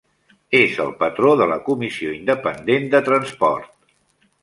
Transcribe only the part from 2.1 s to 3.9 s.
Independent de Transport.